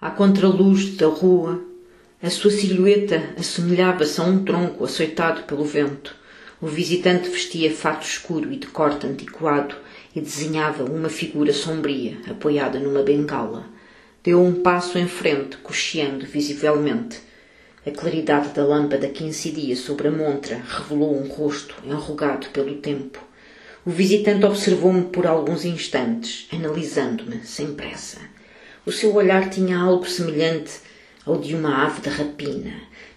[0.00, 1.60] À contraluz da rua,
[2.22, 6.14] a sua silhueta assemelhava-se a um tronco açoitado pelo vento.
[6.62, 9.74] O visitante vestia fato escuro e de corte antiquado
[10.14, 13.66] e desenhava uma figura sombria apoiada numa bengala.
[14.22, 17.18] Deu um passo em frente, cocheando visivelmente.
[17.84, 23.18] A claridade da lâmpada que incidia sobre a montra revelou um rosto enrugado pelo tempo.
[23.84, 28.37] O visitante observou-me por alguns instantes, analisando-me sem pressa.
[28.86, 30.80] O seu olhar tinha algo semelhante
[31.26, 32.74] ao de uma ave de rapina,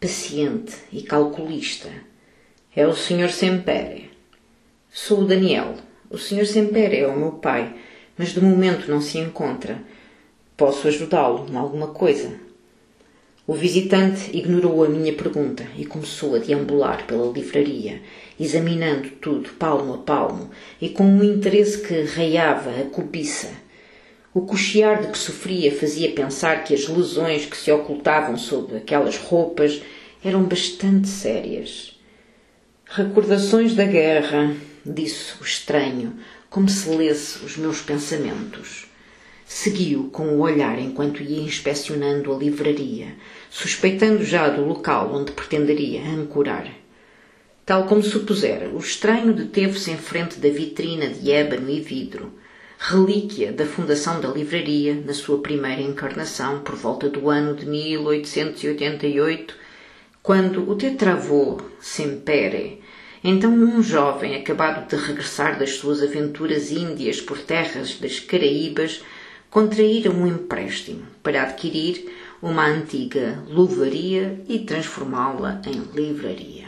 [0.00, 1.88] paciente e calculista.
[2.76, 3.30] É o Sr.
[3.30, 4.10] Sempere.
[4.90, 5.76] Sou o Daniel.
[6.10, 6.46] O Sr.
[6.46, 7.74] Sempere é o meu pai,
[8.16, 9.80] mas de momento não se encontra.
[10.56, 12.32] Posso ajudá-lo em alguma coisa?
[13.46, 18.00] O visitante ignorou a minha pergunta e começou a deambular pela livraria,
[18.40, 23.50] examinando tudo palmo a palmo e com um interesse que raiava a cobiça.
[24.34, 29.16] O cochear de que sofria fazia pensar que as lesões que se ocultavam sob aquelas
[29.16, 29.80] roupas
[30.24, 31.96] eram bastante sérias.
[32.84, 34.52] Recordações da guerra,
[34.84, 36.18] disse o estranho,
[36.50, 38.86] como se lesse os meus pensamentos.
[39.46, 43.14] Seguiu com o olhar enquanto ia inspecionando a livraria,
[43.48, 46.68] suspeitando já do local onde pretenderia ancorar.
[47.64, 52.32] Tal como supusera, o estranho deteve-se em frente da vitrina de ébano e vidro,
[52.86, 59.54] relíquia da fundação da livraria na sua primeira encarnação por volta do ano de 1888,
[60.22, 62.82] quando o tetravô Sempere,
[63.22, 69.02] então um jovem acabado de regressar das suas aventuras índias por terras das Caraíbas,
[69.48, 72.12] contraíra um empréstimo para adquirir
[72.42, 76.66] uma antiga luvaria e transformá-la em livraria.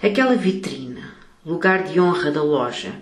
[0.00, 1.12] Aquela vitrina,
[1.44, 2.92] lugar de honra da loja,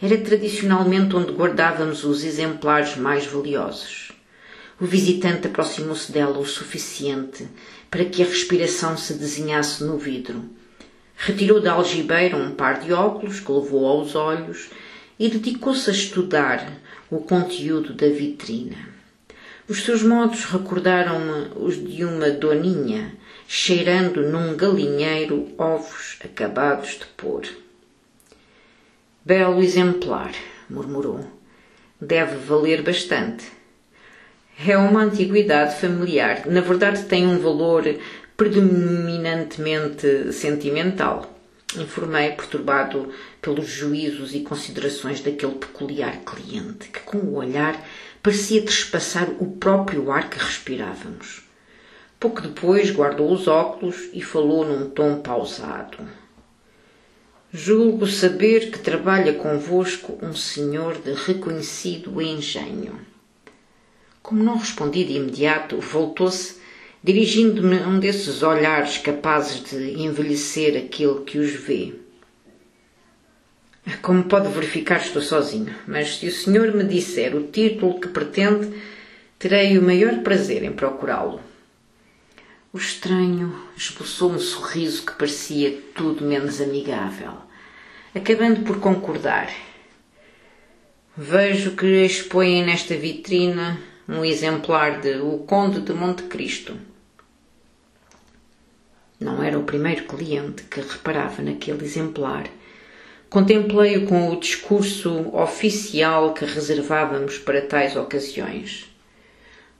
[0.00, 4.12] era tradicionalmente onde guardávamos os exemplares mais valiosos.
[4.78, 7.48] O visitante aproximou-se dela o suficiente
[7.90, 10.44] para que a respiração se desenhasse no vidro.
[11.16, 14.68] Retirou da algibeira um par de óculos que levou aos olhos
[15.18, 16.70] e dedicou-se a estudar
[17.10, 18.76] o conteúdo da vitrina.
[19.66, 23.14] Os seus modos recordaram-me os de uma doninha
[23.48, 27.65] cheirando num galinheiro ovos acabados de pôr.
[29.26, 30.32] Belo exemplar,
[30.70, 31.20] murmurou.
[32.00, 33.44] Deve valer bastante.
[34.64, 36.46] É uma antiguidade familiar.
[36.46, 37.82] Na verdade, tem um valor
[38.36, 41.36] predominantemente sentimental
[41.74, 47.84] informei, perturbado pelos juízos e considerações daquele peculiar cliente, que com o olhar
[48.22, 51.42] parecia trespassar o próprio ar que respirávamos.
[52.20, 55.98] Pouco depois guardou os óculos e falou num tom pausado.
[57.58, 63.00] Julgo saber que trabalha convosco um senhor de reconhecido engenho.
[64.22, 66.56] Como não respondi de imediato, voltou-se
[67.02, 71.94] dirigindo-me um desses olhares capazes de envelhecer aquele que os vê.
[74.02, 78.70] Como pode verificar, estou sozinho, mas se o senhor me disser o título que pretende,
[79.38, 81.40] terei o maior prazer em procurá-lo.
[82.70, 87.45] O estranho esboçou um sorriso que parecia tudo menos amigável,
[88.14, 89.50] acabando por concordar.
[91.16, 93.78] Vejo que expõem nesta vitrina
[94.08, 96.76] um exemplar de O Conde de Monte Cristo.
[99.18, 102.44] Não era o primeiro cliente que reparava naquele exemplar.
[103.30, 108.88] Contemplei-o com o discurso oficial que reservávamos para tais ocasiões.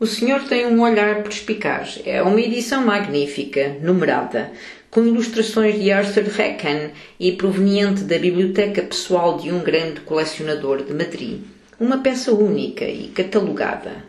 [0.00, 2.00] O senhor tem um olhar perspicaz.
[2.04, 4.52] É uma edição magnífica, numerada,
[4.90, 10.92] com ilustrações de Arthur Recan e proveniente da biblioteca pessoal de um grande colecionador de
[10.92, 11.42] Madrid.
[11.78, 14.04] Uma peça única e catalogada.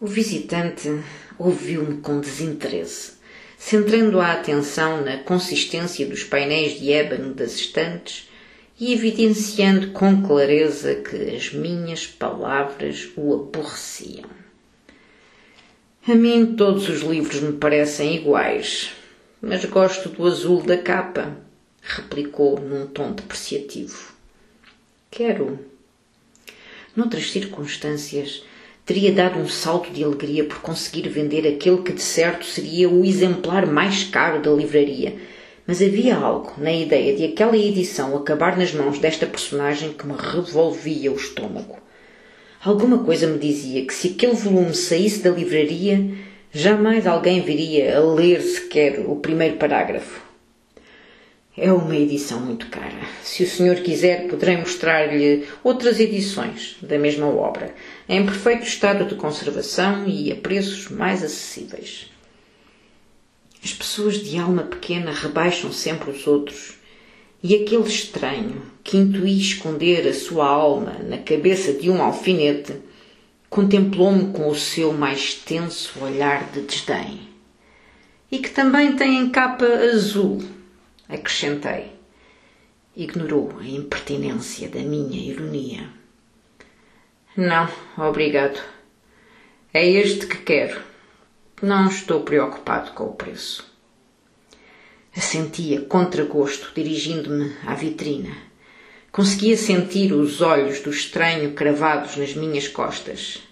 [0.00, 1.00] O visitante
[1.38, 3.16] ouviu-me com desinteresse
[3.58, 8.28] centrando a atenção na consistência dos painéis de ébano das estantes
[8.78, 14.28] e evidenciando com clareza que as minhas palavras o aborreciam.
[16.06, 18.92] A mim todos os livros me parecem iguais,
[19.40, 21.36] mas gosto do azul da capa,
[21.82, 24.12] replicou num tom depreciativo.
[25.10, 25.58] Quero.
[26.94, 28.42] Noutras circunstâncias,
[28.84, 33.04] teria dado um salto de alegria por conseguir vender aquele que de certo seria o
[33.04, 35.16] exemplar mais caro da livraria.
[35.66, 40.14] Mas havia algo na ideia de aquela edição acabar nas mãos desta personagem que me
[40.16, 41.76] revolvia o estômago.
[42.64, 46.08] Alguma coisa me dizia que se aquele volume saísse da livraria,
[46.56, 50.22] jamais alguém viria a ler sequer o primeiro parágrafo.
[51.54, 53.06] É uma edição muito cara.
[53.22, 57.74] Se o senhor quiser, poderei mostrar-lhe outras edições da mesma obra,
[58.08, 62.10] em perfeito estado de conservação e a preços mais acessíveis.
[63.62, 66.78] As pessoas de alma pequena rebaixam sempre os outros,
[67.42, 72.74] e aquele estranho que intui esconder a sua alma na cabeça de um alfinete
[73.50, 77.28] contemplou-me com o seu mais tenso olhar de desdém.
[78.30, 80.42] E que também tem em capa azul
[81.08, 81.92] acrescentei.
[82.96, 85.88] Ignorou a impertinência da minha ironia.
[87.36, 88.60] Não, obrigado.
[89.72, 90.80] É este que quero.
[91.60, 93.70] Não estou preocupado com o preço.
[95.14, 98.45] Assentia contragosto, dirigindo-me à vitrina.
[99.16, 103.42] Conseguia sentir os olhos do estranho cravados nas minhas costas.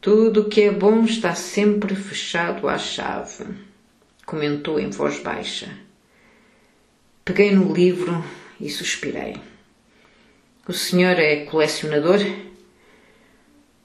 [0.00, 3.46] Tudo o que é bom está sempre fechado à chave,
[4.24, 5.76] comentou em voz baixa.
[7.24, 8.24] Peguei no livro
[8.60, 9.34] e suspirei.
[10.68, 12.20] O senhor é colecionador?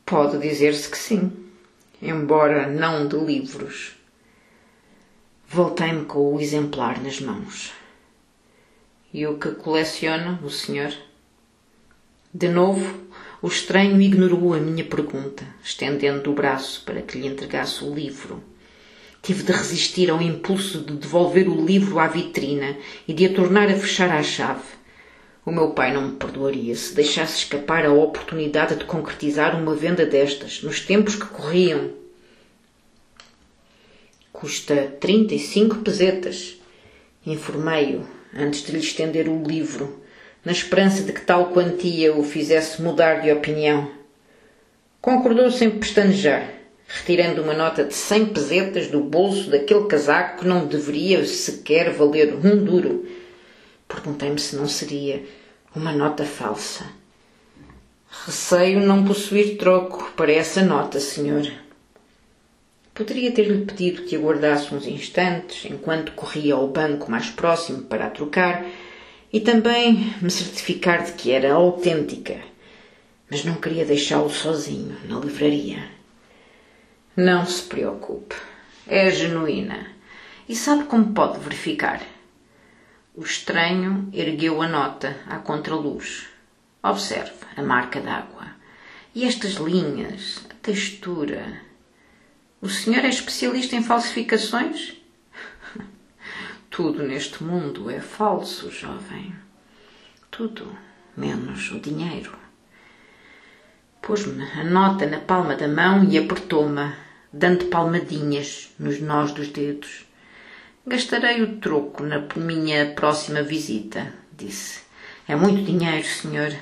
[0.05, 1.31] Pode dizer-se que sim,
[1.99, 3.95] embora não de livros.
[5.47, 7.80] Voltei-me com o exemplar nas mãos.
[9.13, 10.93] E o que coleciona o senhor?
[12.33, 13.01] De novo,
[13.41, 18.41] o estranho ignorou a minha pergunta, estendendo o braço para que lhe entregasse o livro.
[19.21, 23.69] Tive de resistir ao impulso de devolver o livro à vitrina e de a tornar
[23.69, 24.63] a fechar à chave.
[25.45, 30.05] O meu pai não me perdoaria se deixasse escapar a oportunidade de concretizar uma venda
[30.05, 31.91] destas, nos tempos que corriam.
[34.31, 36.57] Custa trinta e cinco pesetas,
[37.25, 40.01] informei-o antes de lhe estender o livro,
[40.43, 43.91] na esperança de que tal quantia o fizesse mudar de opinião.
[45.01, 46.61] Concordou sem pestanejar
[46.93, 52.33] retirando uma nota de cem pesetas do bolso daquele casaco que não deveria sequer valer
[52.35, 53.07] um duro.
[53.87, 55.23] Perguntei-me se não seria
[55.75, 56.85] uma nota falsa.
[58.25, 61.49] Receio não possuir troco para essa nota, senhor.
[63.01, 68.09] Poderia ter-lhe pedido que aguardasse uns instantes enquanto corria ao banco mais próximo para a
[68.11, 68.63] trocar
[69.33, 72.39] e também me certificar de que era autêntica,
[73.27, 75.83] mas não queria deixá-lo sozinho na livraria.
[77.17, 78.35] Não se preocupe.
[78.85, 79.87] É genuína.
[80.47, 82.03] E sabe como pode verificar?
[83.15, 86.27] O estranho ergueu a nota à contraluz.
[86.83, 88.45] Observe a marca d'água.
[89.15, 91.70] E estas linhas, a textura.
[92.61, 94.93] O senhor é especialista em falsificações?
[96.69, 99.33] Tudo neste mundo é falso, jovem.
[100.29, 100.77] Tudo,
[101.17, 102.37] menos o dinheiro.
[103.99, 106.93] Pôs-me a nota na palma da mão e apertou-me,
[107.33, 110.05] dando palmadinhas nos nós dos dedos.
[110.85, 114.81] Gastarei o troco na minha próxima visita, disse.
[115.27, 116.55] É muito dinheiro, senhor.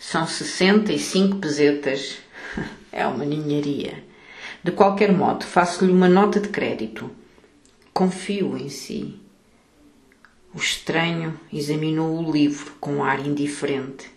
[0.00, 2.18] São sessenta e cinco pesetas.
[2.90, 4.04] É uma ninharia.
[4.64, 7.10] De qualquer modo, faço-lhe uma nota de crédito.
[7.92, 9.20] Confio em si.
[10.54, 14.10] O estranho examinou o livro com ar indiferente.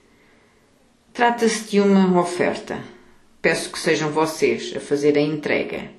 [1.14, 2.82] Trata-se de uma oferta.
[3.42, 5.92] Peço que sejam vocês a fazer a entrega.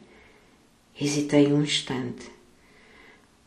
[0.98, 2.30] Hesitei um instante.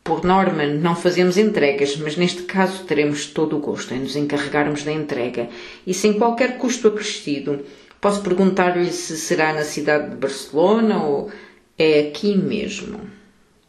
[0.03, 4.83] Por norma, não fazemos entregas, mas neste caso teremos todo o gosto em nos encarregarmos
[4.83, 5.50] da entrega
[5.86, 7.65] e sem qualquer custo acrescido.
[8.01, 11.31] Posso perguntar-lhe se será na cidade de Barcelona ou
[11.77, 13.00] é aqui mesmo,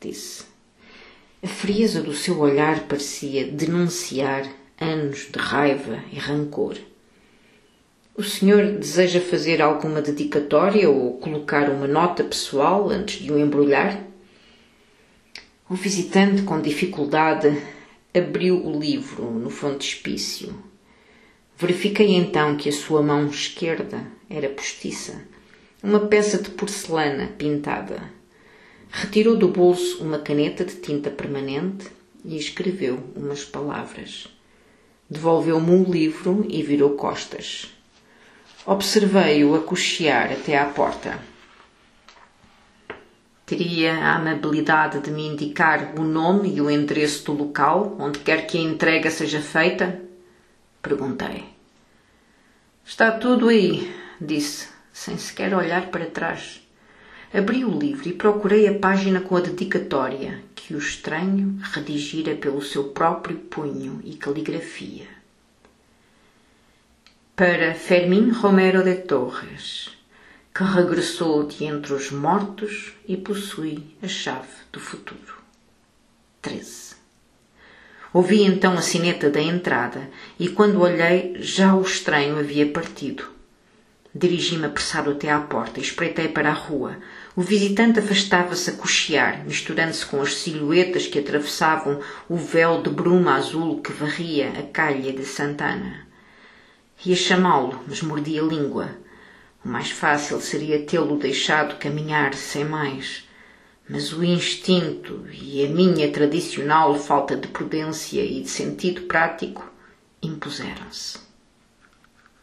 [0.01, 0.45] disse.
[1.43, 4.49] A frieza do seu olhar parecia denunciar
[4.81, 6.79] anos de raiva e rancor.
[8.17, 14.03] O senhor deseja fazer alguma dedicatória ou colocar uma nota pessoal antes de o embrulhar?
[15.69, 17.63] O visitante, com dificuldade,
[18.15, 20.73] abriu o livro no frontispício.
[21.55, 25.23] Verifiquei então que a sua mão esquerda era postiça,
[25.83, 28.03] uma peça de porcelana pintada.
[28.91, 31.87] Retirou do bolso uma caneta de tinta permanente
[32.25, 34.29] e escreveu umas palavras.
[35.09, 37.71] Devolveu-me o livro e virou costas.
[38.65, 41.19] Observei-o a cochear até à porta.
[43.45, 48.47] Teria a amabilidade de me indicar o nome e o endereço do local onde quer
[48.47, 50.01] que a entrega seja feita?
[50.81, 51.45] Perguntei.
[52.85, 53.93] Está tudo aí,
[54.25, 56.61] disse, sem sequer olhar para trás.
[57.33, 62.63] Abri o livro e procurei a página com a dedicatória que o estranho redigira pelo
[62.63, 65.23] seu próprio punho e caligrafia
[67.35, 69.91] para Fermín Romero de Torres,
[70.55, 75.39] que regressou de entre os mortos e possui a chave do futuro.
[76.43, 76.95] 13.
[78.13, 83.32] Ouvi então a sineta da entrada e, quando olhei, já o estranho havia partido.
[84.15, 86.99] Dirigi-me apressado até à porta e espreitei para a rua.
[87.35, 93.37] O visitante afastava-se a cochear, misturando-se com as silhuetas que atravessavam o véu de bruma
[93.37, 96.07] azul que varria a calha de Santana.
[97.07, 98.91] Ia chamá-lo, mas mordia a língua.
[99.65, 103.27] O mais fácil seria tê-lo deixado caminhar sem mais.
[103.89, 109.73] Mas o instinto e a minha tradicional falta de prudência e de sentido prático
[110.23, 111.22] impuseram-se.